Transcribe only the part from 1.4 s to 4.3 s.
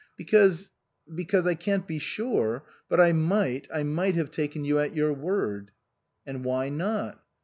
I can't be sure, but I might I might